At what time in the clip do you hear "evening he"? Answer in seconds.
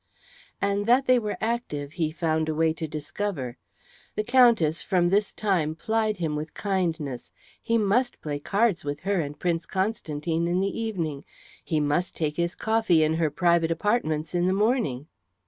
10.75-11.79